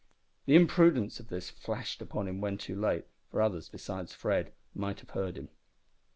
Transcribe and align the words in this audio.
The 0.47 0.55
imprudence 0.55 1.19
of 1.19 1.27
this 1.27 1.51
flashed 1.51 2.01
upon 2.01 2.27
him 2.27 2.41
when 2.41 2.57
too 2.57 2.75
late, 2.75 3.05
for 3.29 3.39
others, 3.39 3.69
besides 3.69 4.15
Fred, 4.15 4.51
might 4.73 4.99
have 5.01 5.11
heard 5.11 5.37
him. 5.37 5.49